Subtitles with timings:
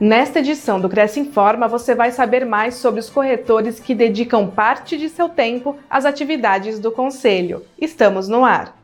[0.00, 4.96] Nesta edição do Cresce Informa, você vai saber mais sobre os corretores que dedicam parte
[4.96, 7.66] de seu tempo às atividades do Conselho.
[7.78, 8.74] Estamos no ar.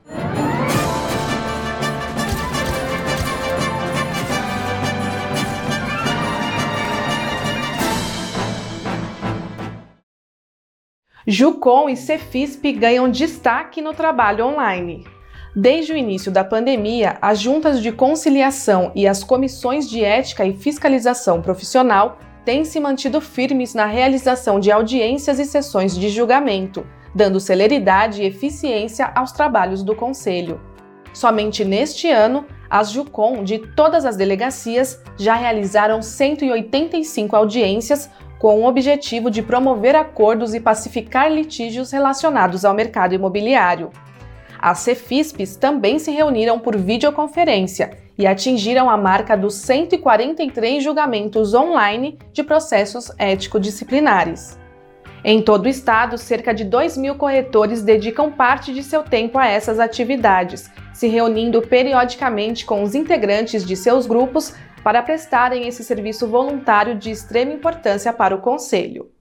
[11.26, 15.15] Jucom e Cefisp ganham destaque no trabalho online.
[15.58, 20.52] Desde o início da pandemia, as juntas de conciliação e as comissões de ética e
[20.52, 27.40] fiscalização profissional têm se mantido firmes na realização de audiências e sessões de julgamento, dando
[27.40, 30.60] celeridade e eficiência aos trabalhos do Conselho.
[31.14, 38.66] Somente neste ano, as JUCOM de todas as delegacias já realizaram 185 audiências com o
[38.66, 43.90] objetivo de promover acordos e pacificar litígios relacionados ao mercado imobiliário.
[44.66, 52.18] As Cefisps também se reuniram por videoconferência e atingiram a marca dos 143 julgamentos online
[52.32, 54.58] de processos ético-disciplinares.
[55.22, 59.46] Em todo o estado, cerca de 2 mil corretores dedicam parte de seu tempo a
[59.46, 66.26] essas atividades, se reunindo periodicamente com os integrantes de seus grupos para prestarem esse serviço
[66.26, 69.15] voluntário de extrema importância para o Conselho.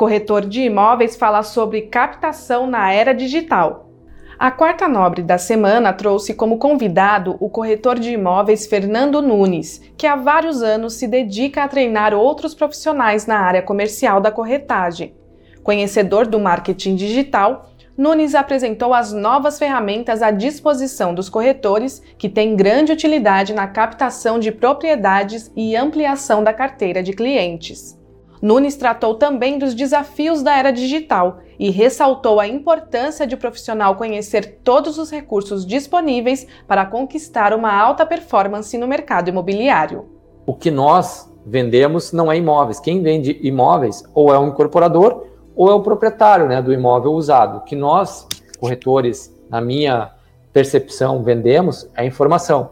[0.00, 3.90] Corretor de imóveis fala sobre captação na era digital.
[4.38, 10.06] A quarta nobre da semana trouxe como convidado o corretor de imóveis Fernando Nunes, que
[10.06, 15.14] há vários anos se dedica a treinar outros profissionais na área comercial da corretagem.
[15.62, 22.56] Conhecedor do marketing digital, Nunes apresentou as novas ferramentas à disposição dos corretores, que têm
[22.56, 27.99] grande utilidade na captação de propriedades e ampliação da carteira de clientes.
[28.42, 33.96] Nunes tratou também dos desafios da era digital e ressaltou a importância de o profissional
[33.96, 40.08] conhecer todos os recursos disponíveis para conquistar uma alta performance no mercado imobiliário.
[40.46, 42.80] O que nós vendemos não é imóveis.
[42.80, 47.58] Quem vende imóveis ou é um incorporador ou é o proprietário né, do imóvel usado.
[47.58, 48.26] O que nós,
[48.58, 50.12] corretores, na minha
[50.52, 52.70] percepção, vendemos é informação.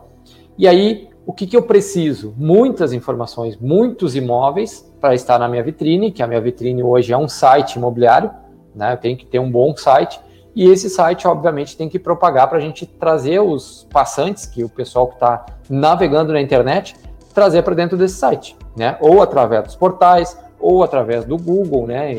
[0.57, 2.33] E aí, o que, que eu preciso?
[2.39, 7.19] Muitas informações, muitos imóveis para estar na minha vitrine, que a minha vitrine hoje é
[7.19, 8.31] um site imobiliário,
[8.75, 8.95] né?
[8.95, 10.19] Eu tenho que ter um bom site.
[10.57, 14.71] E esse site, obviamente, tem que propagar para a gente trazer os passantes, que o
[14.71, 16.97] pessoal que está navegando na internet,
[17.35, 18.97] trazer para dentro desse site, né?
[18.99, 22.15] Ou através dos portais, ou através do Google, né?